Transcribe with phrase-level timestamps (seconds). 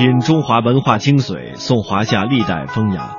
[0.00, 3.18] 品中华文化精髓，颂华夏历代风雅。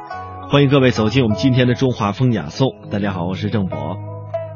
[0.49, 2.69] 欢迎各位走进我们今天的中华风雅颂。
[2.89, 3.97] 大家好，我是郑博。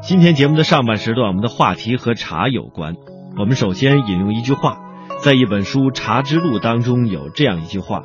[0.02, 2.96] 今天节目的上半时段，我们的话题和茶有关。
[3.38, 4.80] 我们首先引用一句话，
[5.22, 8.02] 在一本书《茶之路》当中有这样一句话：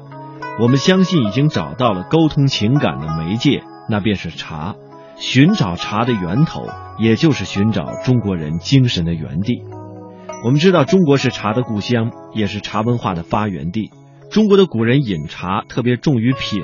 [0.61, 4.75] 我们相信已经找到了沟通情感的媒介，那便是茶。
[5.17, 6.67] 寻找茶的源头，
[6.99, 9.63] 也就是寻找中国人精神的原地。
[10.45, 13.91] 我们知道，中国是茶的故乡，也是茶文化的发源地。
[14.31, 16.63] 中国的古人饮茶特别重于品，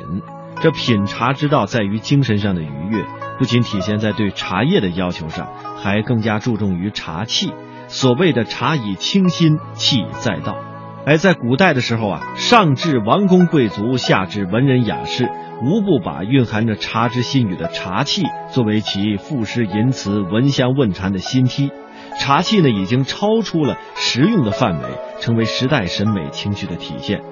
[0.63, 3.05] 这品茶之道在于精神上的愉悦，
[3.41, 5.49] 不仅体现在对茶叶的要求上，
[5.83, 7.53] 还更加注重于茶器。
[7.89, 10.57] 所谓的茶以清心，气以载道。
[11.05, 15.29] 而在古代的时候啊，上至王公贵族，下至文人雅士，
[15.61, 21.73] 无不把蕴含着茶之心语的茶器作为其赋诗吟词、闻香问禅的新梯。
[22.21, 27.23] 茶器呢，已经超出了实用的范围，成为时代审美情绪的体现。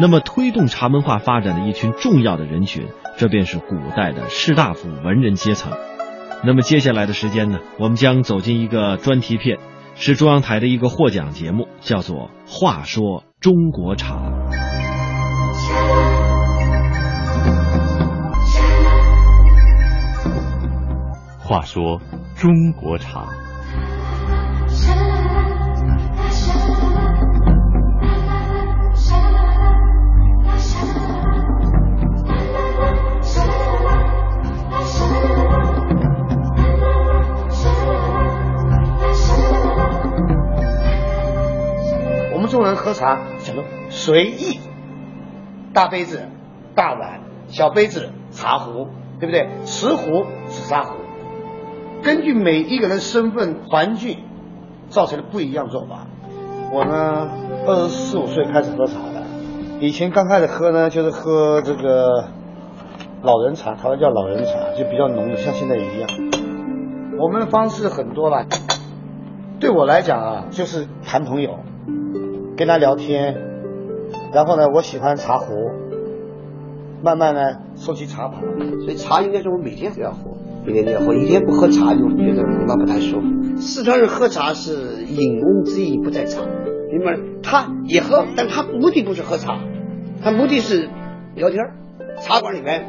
[0.00, 2.88] 那么，推动茶文化发展的一群重要的人群，
[3.18, 5.72] 这便是古代的士大夫文人阶层。
[6.44, 9.58] 那么，接下来的时间呢，我们将走进一个专题片，
[9.94, 14.16] 是中央台的一个获奖节目，叫做《话说中国茶》。
[21.38, 22.00] 话说
[22.34, 23.26] 中国茶。
[42.62, 44.60] 中人喝茶讲究随意，
[45.74, 46.28] 大杯子、
[46.76, 48.86] 大碗、小杯子、茶壶，
[49.18, 49.48] 对不对？
[49.64, 50.94] 瓷壶、紫砂壶，
[52.04, 54.18] 根据每一个人身份、环境，
[54.90, 56.06] 造成了不一样做法。
[56.72, 57.28] 我呢，
[57.66, 59.24] 二十四五岁开始喝茶的，
[59.80, 62.28] 以前刚开始喝呢，就是喝这个
[63.22, 66.08] 老人茶，台湾叫老人茶，就比较浓的，像现在一样。
[67.18, 68.46] 我们的方式很多了，
[69.58, 71.58] 对我来讲啊，就是谈朋友。
[72.56, 73.34] 跟他聊天，
[74.32, 75.54] 然后呢，我喜欢茶壶，
[77.02, 77.40] 慢慢呢
[77.76, 78.42] 收集茶盘，
[78.80, 80.18] 所以茶应该是我每天都要喝，
[80.66, 83.56] 每天都要喝，一天不喝茶就觉得那不太舒服。
[83.56, 86.42] 四川人喝茶是饮翁之意不在茶，
[86.90, 87.18] 明白？
[87.42, 89.58] 他也喝，但他目的不是喝茶，
[90.22, 90.88] 他目的是
[91.34, 91.58] 聊天
[92.20, 92.86] 茶馆里面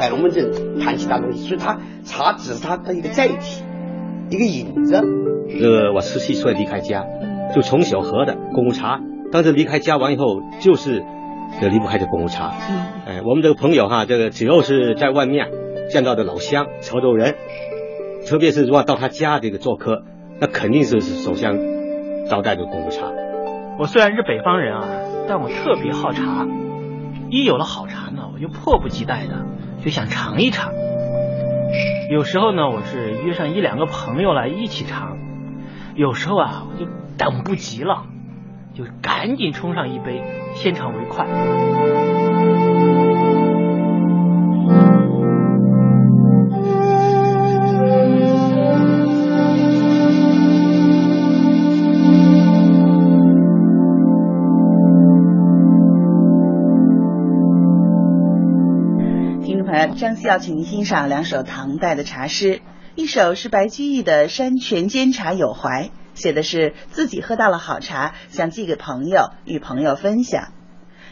[0.00, 3.62] 摆龙门阵，谈其他东西，所以他茶只是他的一个载体，
[4.30, 4.94] 一个引子。
[4.94, 7.04] 呃，我十七岁离开家。
[7.54, 11.04] 就从小喝的功夫茶，当时离开家完以后，就是
[11.60, 12.52] 这离不开这功夫茶。
[12.70, 15.50] 嗯，哎，我们这个朋友哈，这个只要是在外面
[15.90, 17.34] 见到的老乡、潮州人，
[18.26, 20.02] 特别是如果到他家这个做客，
[20.40, 21.58] 那肯定是首先
[22.28, 23.06] 招待的功夫茶。
[23.78, 24.88] 我虽然是北方人啊，
[25.28, 26.46] 但我特别好茶。
[27.30, 29.46] 一有了好茶呢，我就迫不及待的
[29.82, 30.72] 就想尝一尝。
[32.10, 35.16] 有时候呢，我是约上一两个朋友来一起尝；
[35.94, 36.90] 有时候啊，我就。
[37.18, 38.06] 等不及了，
[38.74, 40.22] 就赶紧冲上一杯，
[40.56, 41.26] 先尝为快。
[59.44, 62.62] 听众朋友，张希要请您欣赏两首唐代的茶诗，
[62.94, 65.84] 一首是白居易的《山泉煎茶有怀》。
[66.12, 70.52] 写的是自己喝到了好茶，想寄给朋友，与朋友分享。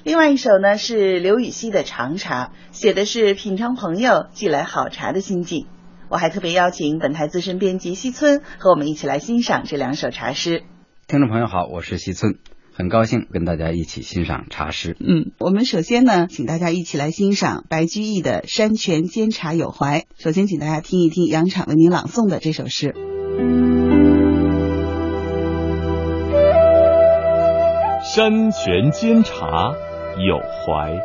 [0.04, 5.66] 另外一首呢是刘禹锡的《长茶》，写的是品尝朋友寄来好茶的心境。
[6.10, 10.64] 我还特别邀请本台资深编辑西村和我们一起来欣赏这两首茶诗。
[11.06, 12.34] 听众朋友好，我是西村，
[12.72, 14.96] 很高兴跟大家一起欣赏茶诗。
[15.00, 20.00] 嗯，我们首先呢，请大家一起来欣赏白居易的《山泉煎茶有怀》。
[20.16, 22.94] 首先，请大家听一听杨敞为您朗诵的这首诗。
[28.14, 29.72] 山泉煎茶
[30.26, 30.98] 有怀，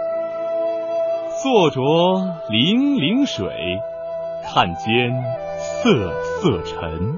[1.44, 1.82] 坐着
[2.50, 3.48] 泠泠水，
[4.44, 4.86] 看间
[5.84, 7.18] 瑟瑟尘。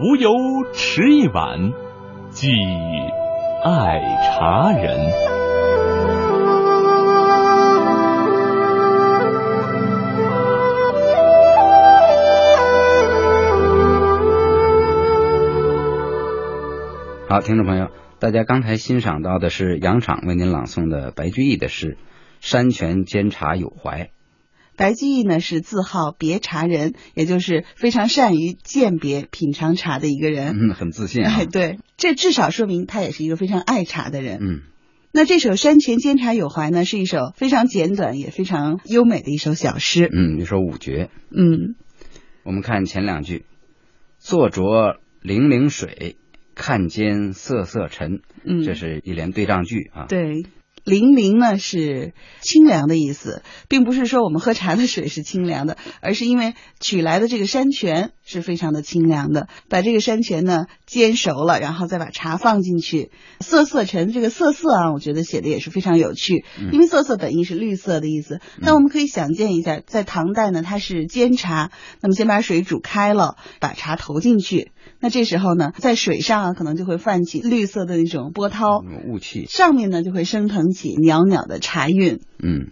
[0.00, 0.30] 无由
[0.72, 1.72] 持一碗，
[2.32, 2.48] 寄
[3.62, 5.12] 爱茶人。
[17.28, 17.88] 好，听众朋友。
[18.18, 21.96] 大家刚才欣赏到的是杨敞为您朗诵的白居易的诗
[22.40, 24.04] 《山泉煎茶有怀》。
[24.76, 30.56] 白居易呢是自号别茶人，也就是非常善于鉴别品尝茶的一个人。
[30.58, 31.44] 嗯，很自信啊。
[31.44, 34.38] 对，这至少说明他也是一个非常爱茶的人。
[34.40, 34.60] 嗯，
[35.12, 40.08] 那这首《山泉煎茶有怀》呢，是一首非常简短也非常优美的一首小诗。
[40.10, 41.10] 嗯，一首五绝。
[41.30, 41.74] 嗯，
[42.44, 43.44] 我们看前两句：
[44.18, 46.16] 坐酌泠泠水，
[46.54, 48.22] 看间瑟瑟尘。
[48.44, 50.06] 嗯，这是一连对仗句啊。
[50.08, 50.46] 对。
[50.84, 59.48] 泠泠呢是清凉的意思，并不是说我们喝茶的水是清凉的，而是因为取来的这个山泉是非常的清凉的。
[59.68, 63.10] 把这个山泉呢煎熟了，然后再把茶放进去。
[63.40, 68.40] 瑟瑟沉，这个瑟瑟啊，我觉得写的也是非常有趣，因为瑟瑟本意是绿色的意思。
[68.58, 71.70] 那我们可以想见一下，在唐代呢，它是煎茶，
[72.02, 74.70] 那么先把水煮开了，把茶投进去。
[75.00, 82.20] 那这时候呢，在水上啊，可能就会泛起绿色的那种波涛，雾气，上面呢就会升腾起袅袅的茶韵。
[82.38, 82.70] 嗯，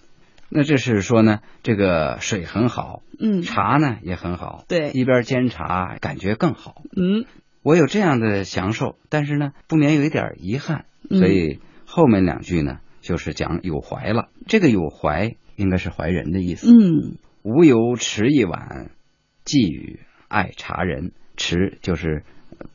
[0.51, 6.83] 那这是说呢，这个水很好，嗯，茶呢也很好，对，一边煎茶感觉更好。
[6.97, 7.25] 嗯，
[7.63, 14.29] 我有这样的享受，但是呢，不免有一点遗憾，所以后面两句呢，就是讲有怀了。
[14.47, 16.69] 这个有怀应该是怀人的意思。
[16.71, 18.91] 嗯，无由持一碗，
[19.45, 21.13] 寄与爱茶人。
[21.43, 22.23] 持就是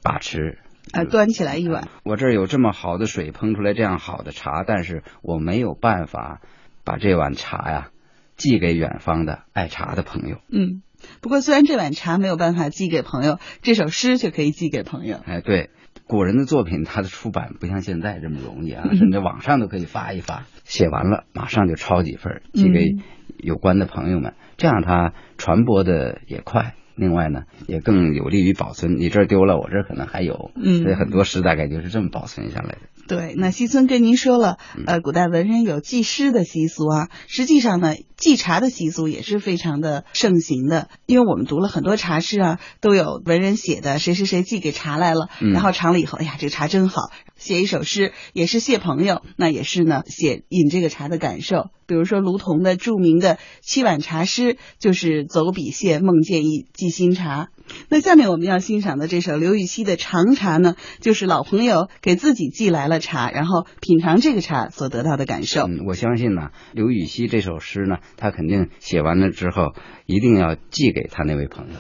[0.02, 0.58] 把持，
[0.92, 1.88] 啊，端起来一碗。
[2.04, 6.42] 我这儿有这么好的水，烹出来这样好的茶，但是我没有办法
[6.84, 7.92] 把这碗茶呀
[8.38, 10.40] 寄给远方的爱茶的朋友。
[10.50, 10.82] 嗯，
[11.22, 15.18] 不过虽然这碗茶没有办法寄给朋友，这首诗却可以寄给朋友。
[15.26, 15.70] 哎，对，
[16.08, 22.96] 古人的作品，它的出版不像现在这么容易啊，甚至网上都可以发一发，写完了马上就抄几份寄给
[23.38, 26.76] 有关的朋友们，这样它传播的也快。
[26.98, 28.98] 另外呢，也更有利于保存。
[28.98, 30.52] 你这儿丢了，我这儿可能还有。
[30.56, 32.80] 嗯，所以很多诗大概就是这么保存下来的。
[33.08, 34.58] 对，那西村跟您说了，
[34.88, 37.10] 呃，古代文人有寄诗的习俗啊。
[37.28, 40.90] 实际上呢，寄茶的习俗也是非常的盛行的。
[41.06, 51.70] 因为我们读了很多茶诗啊，都有文人写的，谁谁谁寄给茶来了，然后尝了以后，哎呀，这个茶真好，写一首诗，也是谢朋友，那也是呢，写饮这个茶的感受。
[51.86, 57.50] 比如说卢仝的著名的七碗茶诗，就是走笔谢梦见一寄新茶。
[57.90, 65.62] 那下面我们要欣赏的这首刘禹锡的长茶呢，就是老朋友给自己寄来了茶，然后品尝这个茶所得到的感受。
[65.68, 69.74] 嗯，我相信呢，刘禹锡这首诗呢，他肯定写完了之后，
[70.06, 71.74] 一定要寄给他那位朋友。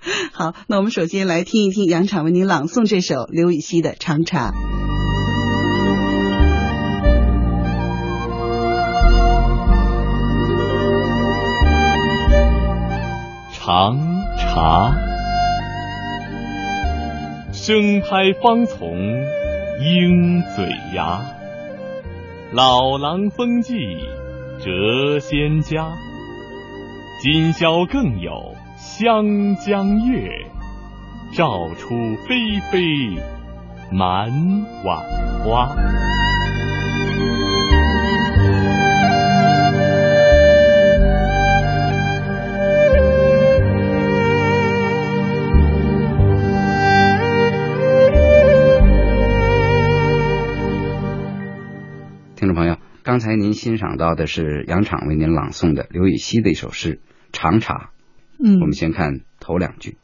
[0.32, 4.52] 好，那我们首先来听一听杨昶为您朗诵这首刘禹锡的长茶。
[13.52, 13.96] 长
[14.36, 14.94] 茶，
[17.66, 18.94] 生拍方从
[19.80, 21.22] 鹰嘴牙，
[22.52, 23.74] 老狼风纪
[24.60, 25.88] 谪仙家。
[27.22, 30.28] 今宵更有湘江月，
[31.32, 31.94] 照出
[32.28, 33.18] 霏霏
[33.90, 34.30] 满
[34.84, 34.98] 碗
[35.42, 35.74] 花。
[53.14, 56.96] 刚才您欣赏到的是杨敞为您朗诵的刘禹锡的一首诗
[57.30, 57.92] 《长茶》。
[58.44, 59.98] 嗯，我们先看头两句：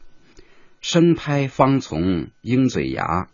[0.79, 3.27] 生拍方从鹰嘴牙，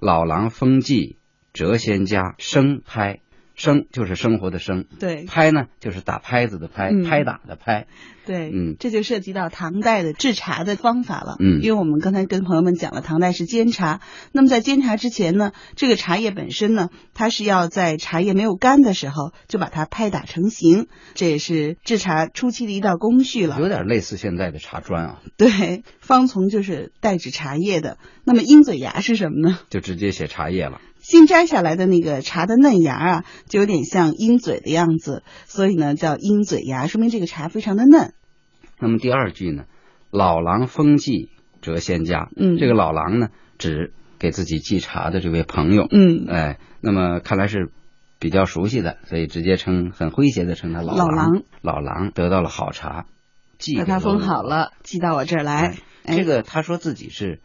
[0.00, 1.18] 老狼风纪
[1.52, 2.36] 谪仙家。
[2.38, 3.20] 生拍，
[3.58, 7.86] 生就是生活的生，对；拍呢就是打拍子的拍，拍打的拍。
[8.24, 11.36] 对，嗯，这就涉及到唐代的制茶的方法了。
[11.40, 14.00] 嗯，因为我们刚才跟朋友们讲了，唐代是煎茶。
[14.32, 23.58] 那么在煎茶之前呢，这个茶叶本身呢，它是要在茶叶没有干的时候就把它拍打成型，这也是制茶初期的一道工序了。
[23.58, 25.22] 有点类似现在的茶砖啊。
[25.36, 27.96] 对，方从就是代指茶叶的。
[28.24, 29.58] 那么鹰嘴芽是什么呢？
[29.70, 30.82] 就直接写茶叶了。
[31.08, 38.12] 新摘下来的那个茶的嫩芽啊，就有点像鹰嘴的样子，所以呢叫鹰嘴芽，说明这个茶非常的嫩。
[38.78, 39.64] 那么第二句呢，
[40.10, 41.30] 老狼风纪
[41.62, 42.28] 谪仙家。
[42.36, 45.86] 嗯，这个老狼呢，指给自己寄茶的这位朋友。
[45.90, 47.70] 嗯，哎，那么看来是
[48.18, 51.42] 比较熟悉的，所以直接称很诙谐的称他老老狼。
[51.62, 53.06] 老狼得到了好茶，
[53.56, 55.74] 寄把它封好了，寄到我这儿来。
[56.04, 57.40] 哎、这个他说自己是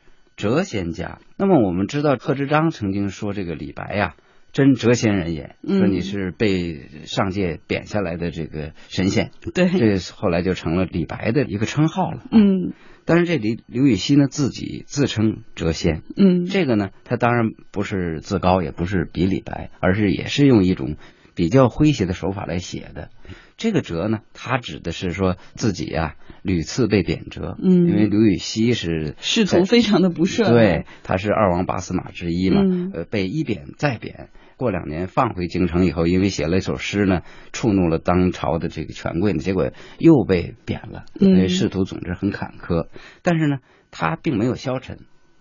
[0.49, 1.19] 谪仙家。
[1.37, 4.15] 那么我们知道贺知章曾经说这个李白呀。
[4.51, 12.21] 真谪仙人也，说你是被上界贬下来的这个神仙，对，这后来就成了李白的一个称号了。
[12.31, 12.71] 嗯，
[13.03, 20.97] 但是这里刘禹锡呢自己自称谪仙，嗯，这个呢他当然不是自高，也不是比李白，而是也是用一种
[21.33, 23.09] 比较诙谐的手法来写的。
[23.57, 34.29] 这个谪呢，他指的是说自己啊屡次被贬谪，嗯，因为刘禹锡是仕途非常的不顺，对，他是二王八司马之一嘛，嗯、呃，被一贬再贬。
[34.55, 42.87] 过两年放回京城以后，因为写了一首诗呢，触怒了当朝的这个权贵呢，结果又被贬了，因为仕途总之很坎坷。
[43.23, 43.57] 但是呢，
[43.91, 44.99] 他并没有消沉，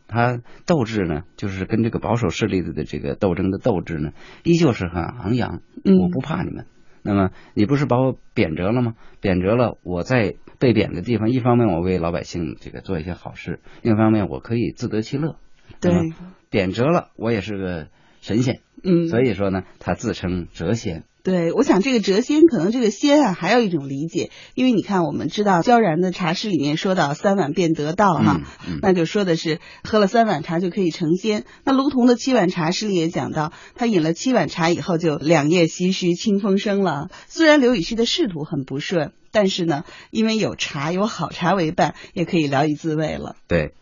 [0.09, 4.13] 他斗志呢，就是跟这个保守势力的这个斗争的斗志呢，
[4.45, 5.61] 依旧是很昂扬。
[5.85, 6.67] 我不怕你们。
[7.03, 8.95] 那么你不是把我贬谪了吗？
[9.21, 15.37] 贬谪了，我在被贬的地方，一方面我为老百姓这个做一些好事，另一方面我可以自得其乐。
[15.81, 16.13] 对，
[16.51, 17.89] 贬谪了，我也是个
[18.21, 18.61] 神仙。
[18.85, 21.05] 嗯，所以说呢，他自称谪仙。
[21.23, 28.41] 对，我想这个谪仙可能这个仙啊，还有一种理解，因为你看，我们知道萧然的茶诗里面说到三碗便得道哈，
[28.83, 31.45] 那就说的是喝了三碗茶就可以成仙。
[31.65, 37.09] 那卢仝的七碗茶诗里也讲到，他饮了七碗茶以后就两夜唏嘘清风生了。
[37.29, 43.37] 虽然刘禹锡的仕途很不顺，但是呢，因为有茶有好茶为伴，也可以聊以自慰了。
[43.47, 43.75] 对，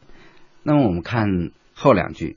[0.62, 2.36] 那么我们看后两句。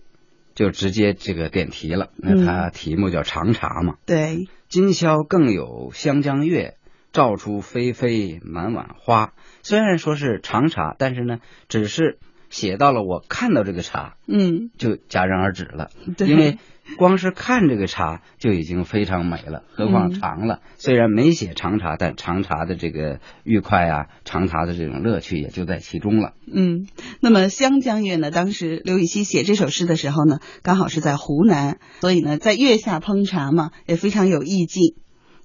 [0.56, 3.96] 就直接这个点题了，那它题目叫长茶嘛。
[4.06, 6.78] 对，今宵更有湘江月，
[7.12, 9.34] 照出霏霏满碗花。
[9.62, 12.20] 虽然说是长茶，但是呢，只是
[12.54, 15.90] 写到了我看到这个茶，嗯，就戛然而止了。
[16.16, 16.58] 对，因为。
[16.98, 20.60] 光是看这个茶就已经非常美了，何况尝了。
[20.76, 26.34] 虽然没写尝茶，但尝茶的这个愉快啊，尝茶的这种乐趣也就在其中了。
[26.46, 26.86] 嗯，
[27.22, 28.32] 那么湘江月呢？
[28.32, 34.96] 当时刘禹锡写这首诗的时候呢，刚好是在湖南，所以呢，在月下烹茶嘛，也非常有意境。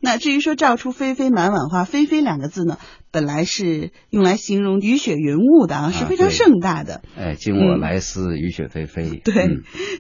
[0.01, 2.79] 那至于说“照出霏霏满碗花”，“霏霏”两个字呢，
[3.11, 7.03] 本来是用来形容雨雪云雾的啊，是非常盛大的。
[7.17, 9.21] 哎，今我来思雨雪霏霏。
[9.25, 9.49] 对，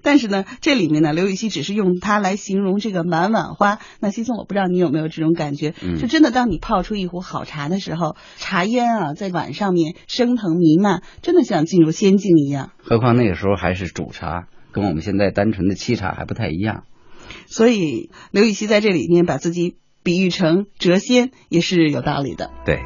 [0.02, 3.80] 但是呢，这里面呢，刘禹锡只是用它来形容这个满碗花。
[3.98, 5.74] 那西松，我不知道你有没有这种感觉？
[5.82, 12.70] 嗯，就真的，当你泡出一壶好茶的时候，茶烟啊在碗上面升腾弥漫，真的像进入仙境一样。
[12.78, 16.84] 何况那个时候还是煮茶，跟我们现在单纯的沏茶还不太一样。
[17.48, 19.76] 所以刘禹锡在这里面把自己。
[20.08, 22.50] 比喻成谪仙也是有道理的。
[22.64, 22.78] 对，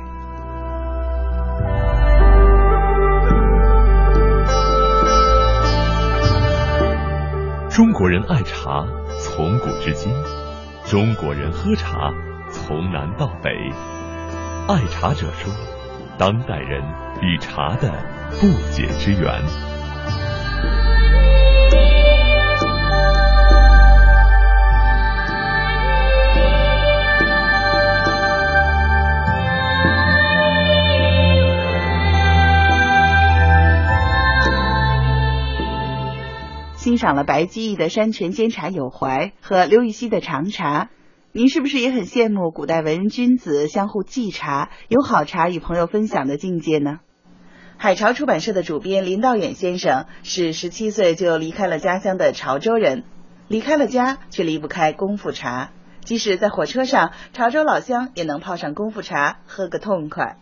[7.71, 8.89] 中国人爱茶
[9.21, 10.13] 从古至今，
[10.85, 12.11] 中国人喝茶
[12.51, 13.53] 从南到北。
[14.67, 15.55] 爱茶者说，
[16.19, 16.83] 当代人
[17.21, 17.89] 与茶的
[18.41, 19.45] 不解之缘。
[36.83, 40.91] 欣赏了白居易的山泉煎茶有怀和刘禹锡的长茶，
[41.31, 46.99] 您是不是也很羡慕古代文人君子相互寄茶，有好茶与朋友分享的境界呢？
[47.77, 53.05] 海潮出版社的主编林道远先生是十七岁就离开了家乡的潮州人，
[53.47, 55.71] 离开了家却离不开功夫茶，
[56.01, 60.37] 即使在火车上，潮州老乡也能泡上功夫茶喝个痛快。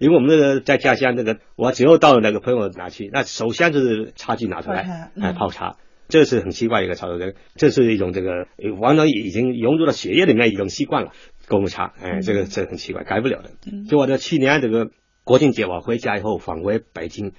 [0.00, 5.76] 因为我们那个在家乡那个，我只要到那个朋友那去，那首先就是茶具拿出来，哎泡茶。
[6.08, 8.46] 这是很奇怪一个操作，这这是一种这个
[8.80, 11.12] 完全已经融入到血液里面一种习惯了。
[11.46, 13.50] 功夫茶，哎，这个这很奇怪，改不了的。
[13.88, 14.90] 就我的去年这个
[15.22, 17.32] 国庆节我回家以后返回北京，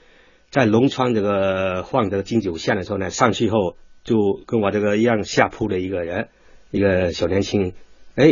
[0.51, 3.75] 在龙川这个换这个金九线的时候呢，上去以后
[4.05, 4.15] 就
[4.45, 6.29] 跟我这个一样下铺的一个人，
[6.69, 7.73] 一个小年轻，
[8.15, 8.29] 哎，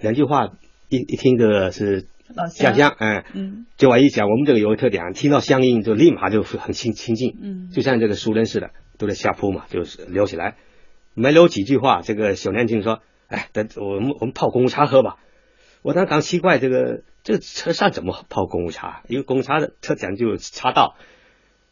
[0.00, 0.52] 两句话
[0.88, 2.06] 一一听这个是
[2.54, 8.70] 家乡，哎，嗯，就我一讲，我们这个有个特点，听到乡音就立马就很亲亲近，嗯，就像这个熟人似的。
[8.98, 10.56] 都在下铺嘛，就是聊起来，
[11.12, 15.16] 没聊几句话，这个小年轻说：“哎，等我们我们泡功夫茶喝吧。”
[15.84, 19.02] 我当时刚奇怪，这个这个车上怎么泡功夫茶？
[19.08, 20.96] 因为功夫茶的特讲究茶道。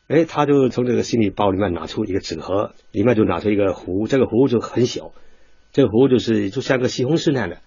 [0.06, 5.12] 哎，他就从这个行李包里面拿出一个纸盒，里面就拿出一个壶，这个壶就很小，
[5.72, 7.62] 这个壶就是就像个西红柿那样的。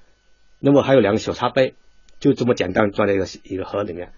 [0.60, 1.74] 那么还有两个小茶杯，
[2.20, 4.12] 就这么简单装在一个一个盒里面。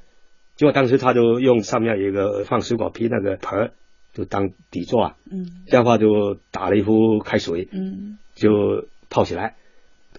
[0.55, 3.71] 结果当时他就用上面一个放水果皮那个盆儿。
[4.11, 9.55] 就当底座啊，嗯，这样的话就打了一壶开水，嗯，就泡起来。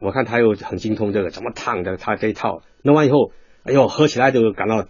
[0.00, 3.32] 我看他又很精通这个怎么烫的，他这一套弄完以后，
[3.64, 4.86] 哎呦，喝起来就感到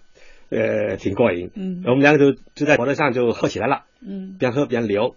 [0.51, 1.51] 呃挺过瘾。
[1.55, 5.15] 嗯，我们两个就就在火车上就喝起来了，嗯，边喝边聊。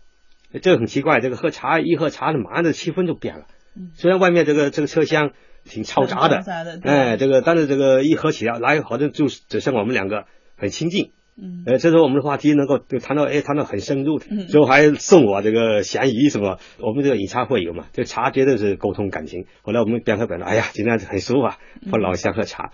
[0.61, 3.47] 这个很奇怪，这个喝茶一喝茶，马上这气氛就变了。
[3.75, 5.33] 嗯，虽然外面这个这个车厢
[5.63, 6.43] 挺嘈杂的，
[6.83, 10.25] 哎，这个但是这个一喝起来，来好像就只剩我们两个
[10.57, 11.11] 很亲近。
[11.35, 16.59] 嗯，呃，这时候我们的话题能够就谈到，哎，谈到很深入，最后还送我这个咸鱼什么。
[16.79, 19.45] 我们这个饮茶会友嘛，这茶绝对是沟通感情。
[19.63, 21.57] 后来我们边喝边聊，哎呀，今天很舒服啊，
[21.91, 22.71] 和老乡喝茶。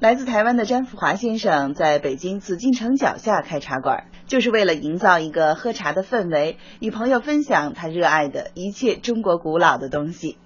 [0.00, 10.38] 来自台湾的詹福华先生在北京紫禁城脚下开茶馆，就是为了营造一个喝茶的氛围，与朋友分享他热爱的一切中国古老的东西。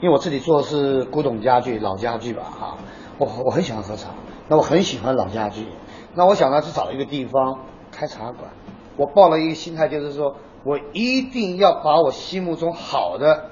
[0.00, 2.78] 因为我自己做的是古董家具、老家具吧，哈，
[3.18, 4.08] 我我很喜欢喝茶，
[4.48, 5.66] 那我很喜欢老家具，
[6.14, 7.60] 那我想呢是找一个地方
[7.92, 8.50] 开茶馆。
[8.96, 13.50] 我抱了一个心态，就是说我一定要把我心目中好的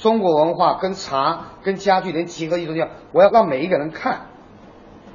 [0.00, 4.26] 中国文化跟茶跟家具连结合一种样，我要让每一个人看。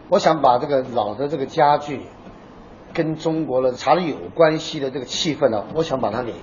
[0.09, 2.01] 我想把这个老的这个家具，
[2.93, 6.33] 跟中国的茶的有关系的这个气氛呢，我想把它给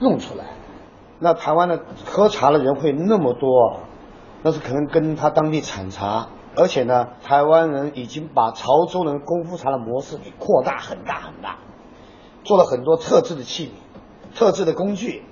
[0.00, 0.44] 弄出来。
[1.24, 3.80] 那台湾的喝茶的人会那么多，
[4.42, 11.60] 那是可能跟他当地产茶，而且呢，台湾人已经把潮州人功夫茶的模式给扩大很大很大，
[12.42, 15.24] 做了很多特制的器皿、特制的工具、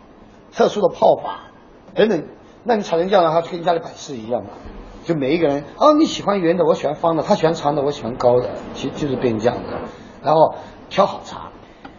[0.51, 1.51] 特殊的泡法
[1.95, 2.25] 等等。
[2.65, 4.49] 那你产成这样的话，就跟家里摆设一样嘛。
[5.05, 9.79] 就每一个人哦，你喜欢圆的，我喜欢方的，他喜欢长的，我喜欢高的，其实就是变成这样的。
[10.23, 10.55] 然后
[10.89, 11.51] 挑好茶，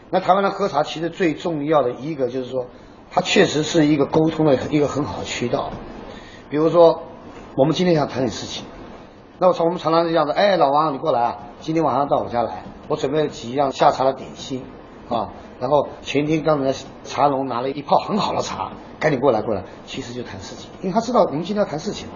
[0.09, 2.65] 那台湾人喝茶其实最重要的一个就是说，
[3.13, 5.69] 它确实是一个沟通的一个很好的渠道。
[6.49, 7.03] 比如说，
[7.55, 8.65] 我们今天想谈点事情，
[9.37, 14.63] 那我常我们常常这样子，哎，老王你过来啊，今天晚上到我家来，我准备了几样下茶的点心
[15.09, 15.29] 啊，
[15.59, 22.15] 然后前天刚才茶农拿了一泡很好的茶，赶紧过来过来，其实就谈事情，因为他知道我们今天要谈事情嘛。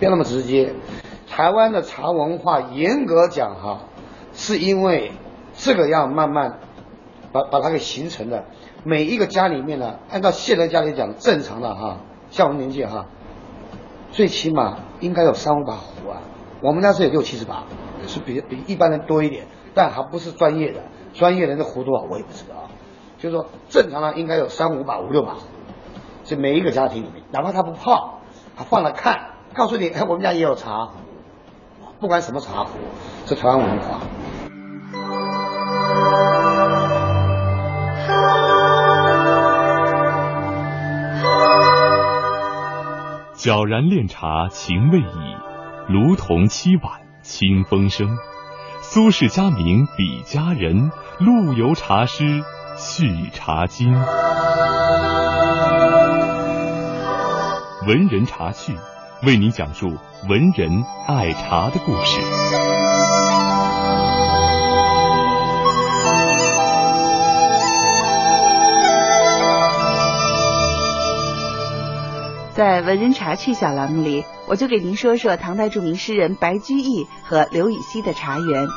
[0.00, 0.74] 别那么直接，
[1.30, 3.80] 台湾的茶文化严格讲哈，
[4.32, 5.12] 是因为
[5.54, 6.58] 这个样慢慢
[7.32, 8.44] 把把它给形成的。
[8.84, 11.98] 每一个家里面呢，按照现在家里讲正常的哈，
[12.30, 13.06] 像我们年纪哈，
[14.10, 16.22] 最起码应该有三五把壶啊。
[16.60, 17.64] 我们家是有六七十把，
[18.06, 20.80] 是比比一般人多一点，但还不是专业的。
[21.12, 22.70] 专业人的壶多少我也不知道，
[23.18, 25.36] 就是说正常的应该有三五把五六把，
[26.24, 28.20] 这每一个家庭里面，哪怕他不泡，
[28.56, 29.32] 他放了看。
[29.54, 30.92] 告诉你，哎，我们家也有茶，
[32.00, 32.70] 不管什么茶壶，
[33.26, 34.00] 是台湾文化。
[43.44, 45.36] 皎然炼茶情未已，
[45.88, 48.16] 炉铜七碗清风生。
[48.82, 52.44] 苏轼佳名比佳人，陆游茶诗
[52.76, 53.92] 续茶经。
[57.88, 58.76] 文人茶趣。
[59.24, 59.88] 为您讲述
[60.28, 62.20] 文人爱茶的故事。
[72.64, 78.68] 在文人茶趣小栏目里，我就给您说说唐代著名诗人白居易和刘禹锡的茶园。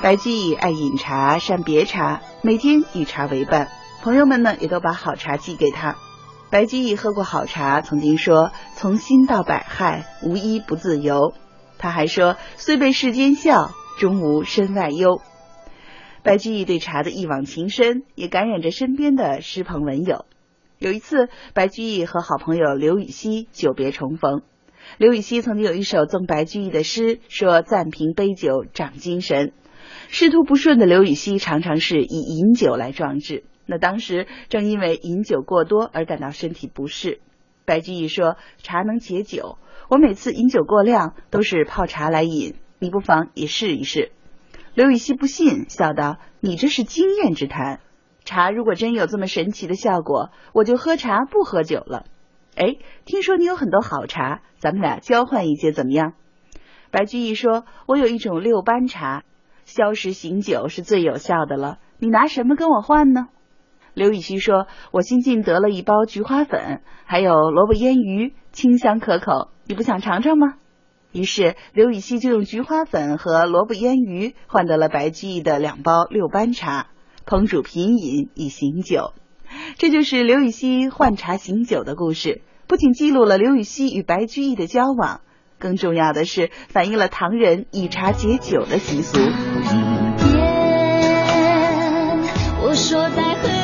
[0.00, 3.66] 白居易爱饮茶，善别茶，每天以茶为伴，
[4.00, 5.96] 朋友们呢也都把好茶寄给他。
[6.50, 11.34] 白居易喝过好茶，曾经说：“从心到百害，无一不自由。”
[11.78, 15.20] 他还说：“虽被世间笑，终无身外忧。”
[16.22, 20.26] 白居易对茶的一往情深，也感染着身边的诗朋文友。
[20.82, 24.42] 有一次，白居易和好朋友刘禹锡久别重逢，
[24.98, 29.52] 刘禹锡曾经有一首赠白居易的诗，说：“暂凭杯酒长精神。”
[30.10, 33.44] 仕途不顺的刘禹锡常常是以饮酒来壮志。
[33.64, 37.20] 那当时正因为饮酒过多而感到身体不适，
[37.64, 44.10] 白居易说茶能解酒，我每次饮酒过量都是泡茶来饮，你不妨也试一试。
[44.74, 47.78] 刘禹锡不信，笑道：“你这是经验之谈，
[48.24, 52.04] 茶如果真有这么神奇的效果，我就喝茶不喝酒了。”
[52.54, 56.12] 哎，听说你有很多好茶，咱们俩交换一些怎么样？
[56.90, 59.22] 白居易说：“我有一种六班茶，
[59.64, 63.28] 消食醒酒是最有效的了，你拿什么跟我换呢？”
[63.94, 70.54] 刘禹锡说：“我新进得了一包菊花粉，还有萝卜腌鱼，清香可口，你不想尝尝吗？”
[71.12, 76.88] 于是刘禹锡就用菊花粉和萝卜腌鱼换得了白居易的两包六班茶，
[77.26, 79.12] 烹煮品饮以醒酒。
[79.76, 85.20] 这就是刘禹锡换茶醒酒的故事，不仅记录了刘禹锡与白居易的交往，
[85.58, 89.18] 更重要的是反映了唐人以茶解酒的习俗。
[92.64, 93.61] 我说待会。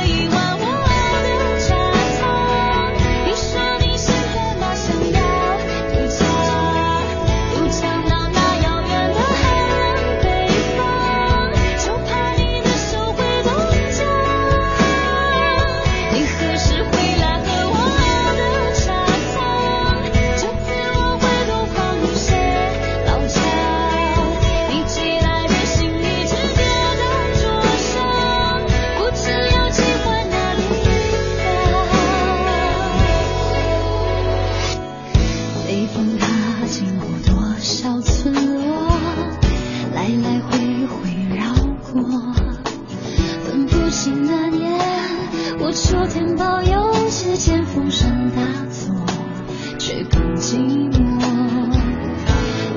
[50.40, 50.56] 寂
[50.92, 50.98] 寞。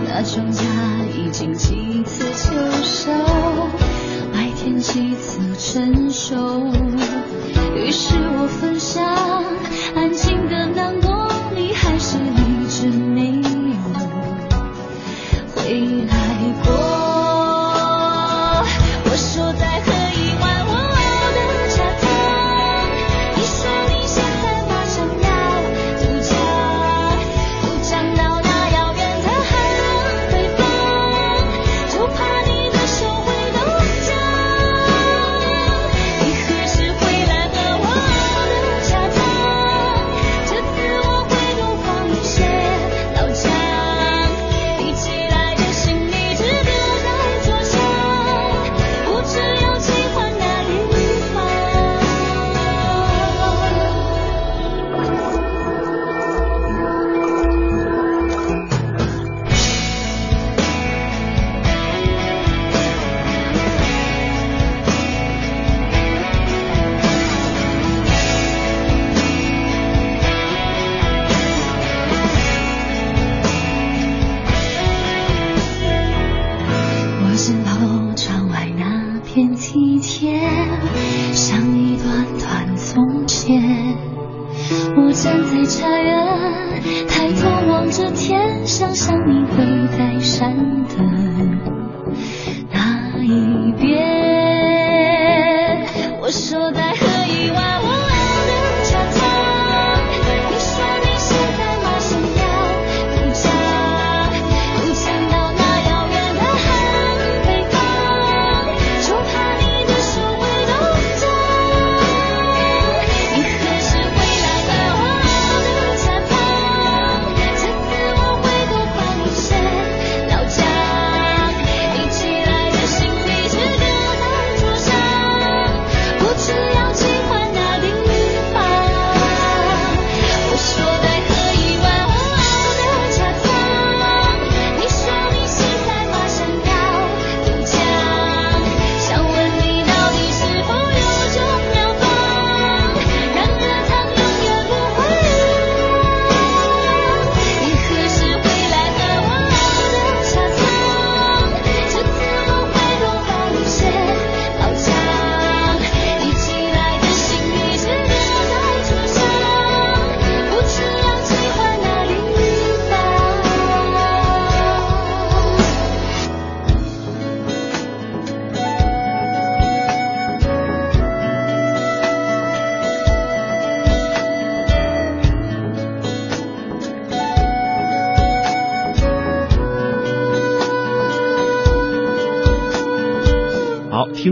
[0.08, 0.64] 那庄稼
[1.16, 3.12] 已经几次秋收，
[4.34, 6.72] 麦田几次成熟，
[7.76, 9.06] 于是我分享
[9.96, 11.21] 安静的难过，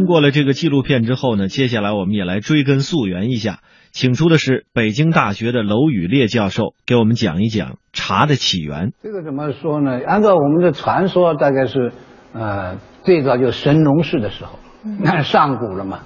[0.10, 3.60] 过了这个纪录片之后呢，接下来我们也来追根溯源一下，
[3.92, 8.92] 请出的是北京大学的娄宇烈教授，给我们讲一讲茶的起源。
[9.04, 10.00] 这个怎么说呢？
[10.04, 11.92] 按照我们的传说，大概是，
[12.34, 14.58] 呃，最早就神农氏的时候，
[15.00, 16.00] 那是上古了嘛，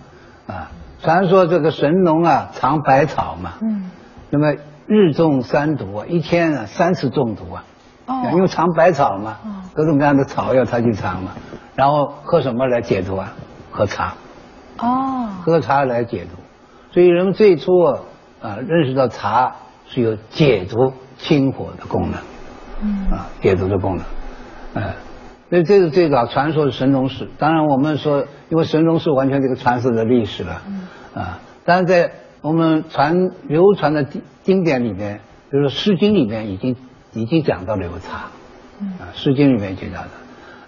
[0.48, 0.70] 啊，
[1.02, 3.90] 传说这个神农啊尝百草嘛，嗯，
[4.30, 4.54] 那么
[4.86, 7.64] 日中三毒啊，一天啊三次中毒啊，
[8.08, 9.38] 哦因为尝百草嘛，
[9.74, 11.32] 各种各样的草药他去尝嘛，
[11.78, 13.32] 然后喝什么来解毒啊？
[13.74, 14.14] 喝茶，
[14.78, 16.42] 哦，喝茶来解毒，
[16.94, 18.00] 所以人们最初啊
[18.42, 19.56] 啊认识到茶
[19.90, 22.20] 是有解毒清火的功能。
[22.86, 24.06] 嗯啊，解毒的功能，
[24.74, 24.96] 哎，
[25.50, 27.30] 所以这是最早传说的神农氏。
[27.38, 30.62] 当然，我们说，因为神农氏完全这个传说的历史了，
[31.16, 36.76] 啊，但是在我们传流传的经经典里面，比如说《诗经》里面已经
[37.14, 38.18] 已经讲到了有茶，
[39.00, 40.10] 啊，《诗经》里面已经讲到。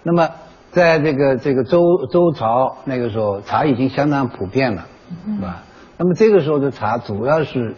[0.02, 0.30] 那么，
[0.76, 4.84] 在这个这个周周朝那个时候，茶已经相当普遍了，
[5.24, 5.62] 是吧？
[5.96, 7.74] 那么这个时候的茶主要是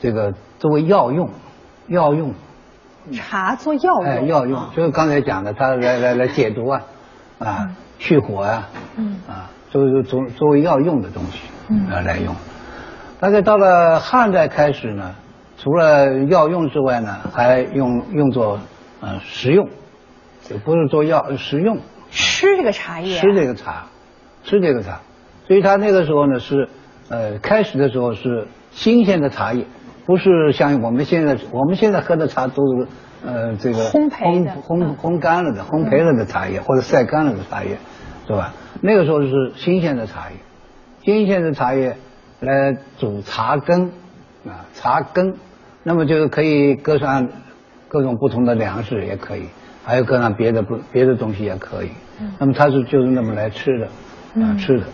[0.00, 1.28] 这个作为药用，
[1.88, 2.32] 药用。
[3.12, 6.80] 茶做药用，哎，药用就是刚才讲的，它来来来解毒啊，
[7.38, 12.34] 啊，去火啊、嗯啊，作为作作为药用的东西，嗯啊来用。
[13.20, 15.14] 大概到了汉代开始呢，
[15.58, 18.58] 除了药用之外呢，还用用作
[19.02, 19.68] 呃食用，
[20.50, 21.78] 也不是做药，食用。
[22.38, 23.86] 吃这个茶叶，吃这个茶，
[24.44, 25.00] 吃这个茶，
[25.48, 26.68] 所以他那个时候呢是，
[27.08, 29.64] 呃，开始的时候是新鲜的茶叶，
[30.06, 32.86] 不是像我们现在我们现在喝的茶都是
[33.26, 37.76] 呃这个烘焙的烘烘烘干了的、烘焙了的茶叶或者晒干了的茶叶，
[38.28, 38.54] 是吧？
[38.80, 40.36] 那个时候是新鲜的茶叶，
[41.04, 41.96] 新鲜的茶叶
[42.38, 43.90] 来煮茶羹
[44.46, 45.34] 啊，茶羹，
[45.82, 47.30] 那么就是可以搁上
[47.88, 49.48] 各种不同的粮食也可以，
[49.84, 51.90] 还有搁上别的不别的东西也可以。
[52.38, 53.86] 那么它是就是那么来吃的
[54.42, 54.84] 啊吃的，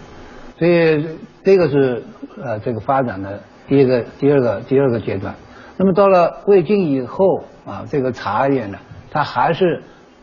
[0.58, 1.06] 所以
[1.42, 2.02] 这个是
[2.42, 5.34] 呃这个发展的第一个第二个第二个阶段。
[5.76, 8.78] 那么到了魏晋以后啊，这个茶叶呢，
[9.10, 9.82] 它还是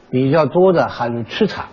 [0.10, 1.66] 比较多的还是吃茶，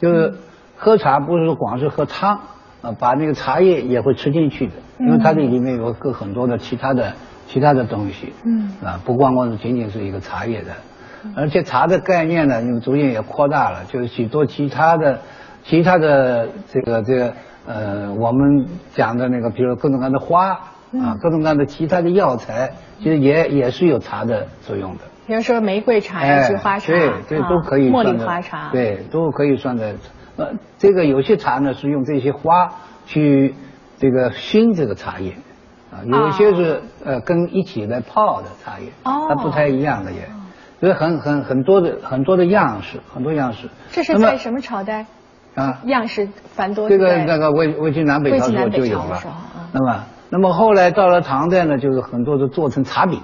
[0.00, 0.34] 就是
[0.76, 2.40] 喝茶不是说光是喝汤
[2.82, 7.12] 啊，把那个茶叶也会吃进去的，因为它这里面有个很多的其他的
[7.46, 8.72] 其他的东西，嗯。
[8.82, 10.72] 啊，不光光是仅仅是一个茶叶的，
[11.36, 15.20] 而且茶的概念呢，因为逐渐也扩大了，就是许多其他的
[15.64, 17.32] 其他的这个这个
[17.66, 20.50] 呃，我们讲的那个，比如各种各样的花
[20.92, 25.04] 啊，各种各样的其他的药材，其实也也是有茶的作用的。
[25.26, 29.94] 比如说玫瑰茶呀、菊花茶，哎对对啊都可以茉莉花茶，，对，都可以算在。
[30.36, 32.74] 呃，这个有些茶呢是用这些花
[33.06, 33.54] 去
[33.98, 35.32] 这个熏这个茶叶，
[35.90, 39.26] 啊，有一些是呃跟一起来泡的茶叶，哦。
[39.28, 40.28] 它不太一样的也，
[40.84, 43.70] 所以很很很多的很多的样式，很多样式。
[43.90, 45.06] 这是在什么朝代？
[45.54, 45.80] 啊？
[45.86, 49.18] 样式繁多这个那个魏魏晋南北朝时候就有了。
[49.72, 53.18] 那么那么后来到了唐代呢，就是很多都做成茶饼，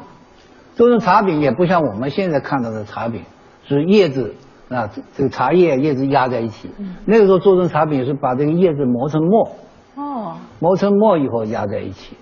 [0.74, 3.24] 做成茶饼也不像我们现在看到的茶饼
[3.68, 4.34] 是叶子
[4.70, 6.70] 啊，这这个茶叶叶子压在一起。
[6.78, 9.50] 嗯那个时候做成茶饼是把这个叶子磨成沫，
[9.96, 12.16] 哦，磨成沫以后压在一起，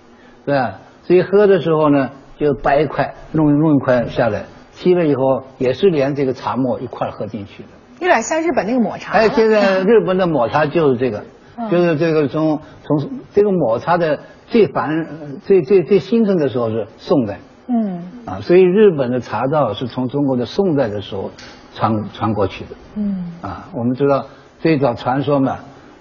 [0.45, 0.79] 对吧？
[1.03, 4.43] 所以喝的时候呢，就掰一块，弄弄一块下来，
[4.79, 7.69] 沏了以后也是连这个茶沫一块喝进去的。
[7.99, 9.11] 有点像日本那个抹茶。
[9.11, 11.25] 哎，现在日本的抹茶就是这个，
[11.57, 21.29] 嗯就是这个从从这个抹茶的最繁呃最最最兴盛的时候是宋代嗯啊，所以日本的茶道是从中国的宋代的时候
[21.75, 23.67] 传传过去的嗯啊。
[23.75, 24.25] 我们知道
[24.59, 25.57] 最早传说嘛，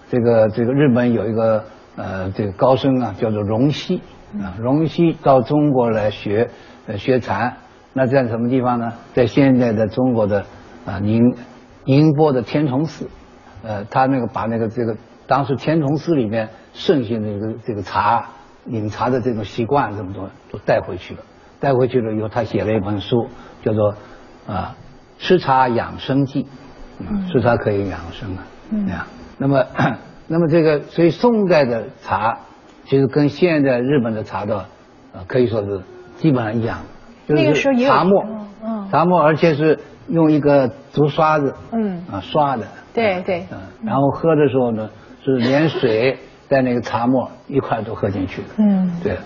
[0.09, 1.64] 这个这个日本有一个
[1.97, 4.01] 呃这个高僧啊，叫做荣西
[4.41, 6.49] 啊，荣西到中国来学
[6.87, 7.57] 呃学禅，
[7.92, 8.92] 那在什么地方呢？
[9.14, 10.44] 在现在的中国的
[10.87, 11.35] 啊宁
[11.85, 13.09] 宁波的天童寺，
[13.62, 14.96] 呃，他那个把那个这个
[15.27, 18.29] 当时天童寺里面盛行的这个这个茶
[18.66, 21.20] 饮茶的这种习惯这么多都带回去了，
[21.59, 23.27] 带回去了以后，他写了一本书，
[23.62, 23.94] 叫做
[24.46, 24.77] 啊
[25.18, 26.46] 吃茶养生记，
[26.98, 29.07] 嗯，吃茶可以养生啊，嗯这样。
[29.38, 29.64] 那么
[30.27, 32.38] 那么这个所以宋代的茶
[32.85, 34.57] 其实跟现在日本的茶道
[35.12, 35.81] 啊可以说是
[36.16, 36.97] 基本上一样，就是
[37.29, 38.25] 那个时候也有茶沫，
[38.64, 44.88] 嗯茶沫，而且是用一个竹刷子嗯，啊刷的，对对，嗯，然后喝的时候呢
[45.25, 49.17] 是连水带那个茶沫一块都喝进去的，嗯对。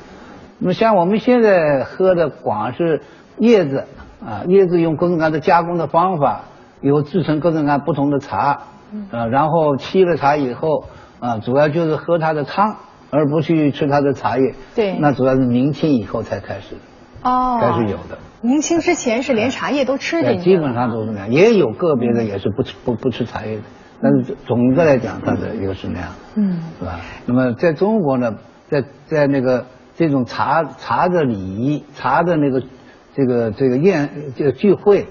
[0.58, 3.00] 那么像我们现在喝的光是
[3.38, 3.84] 叶子
[4.24, 6.42] 啊，叶子用各种各样的加工的方法，
[6.80, 8.62] 有制成各种各样不同的茶，
[9.10, 10.84] 啊，然后沏了茶以后
[11.18, 12.76] 啊，主要就是喝它的汤，
[13.10, 14.54] 而不去吃它的茶叶。
[14.76, 16.76] 对那主要是明清以后才开始，
[17.22, 18.18] 哦，该是有的。
[18.40, 23.62] 明清之前是连茶叶都吃对，进去，基本上都是那样，也有个别的也是不吃不不吃茶叶的，
[24.02, 27.00] 但是总的来讲，它的一个是那样，嗯是吧？
[27.26, 28.34] 那么在中国呢，
[28.68, 32.62] 在在那个这种茶茶的礼仪、茶的那个
[33.14, 35.06] 这个这个宴这个聚会，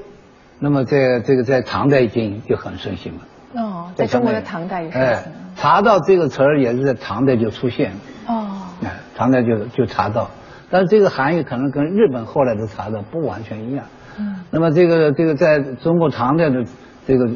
[0.60, 3.22] 那么在这个在唐代已经就很盛行了。
[3.56, 4.98] 哦，在中国的唐代也是。
[4.98, 5.24] 哎，
[5.56, 7.98] 茶道这个词儿也是在唐代就出现了。
[8.28, 8.48] 哦，
[8.84, 10.30] 哎，唐代就就茶道，
[10.72, 13.86] 但是这个含义可能跟日本后来的茶道不完全一样。
[14.18, 16.66] 嗯那么这个这个在中国唐代的
[17.08, 17.30] 这个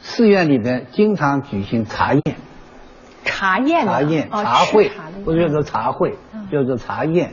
[0.00, 2.22] 寺院里边，经常举行茶宴、
[3.24, 4.90] 茶宴呢茶宴、哦茶会
[5.24, 6.16] 不是叫做茶会，
[6.52, 7.32] 叫做茶宴，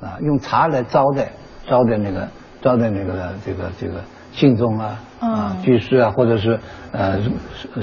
[0.00, 1.32] 啊，用茶来招待
[1.68, 2.28] 招待那个
[2.62, 6.58] 招待那个这个这个信众啊啊嗯居士啊，或者是
[6.92, 7.20] 呃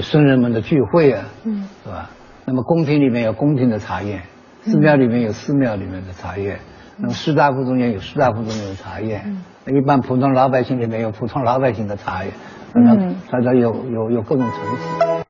[0.00, 2.10] 僧人们的聚会啊，嗯是吧？
[2.44, 4.22] 那么宫廷里面有宫廷的茶宴，
[4.62, 6.58] 寺庙里面有寺庙里面的茶宴，
[6.98, 9.24] 那么士大夫中间有士大夫中间的茶宴，
[9.66, 12.30] 一般普通老百姓里面有普通老百姓的茶叶，
[12.74, 15.07] 那嗯它它有有有各种层次。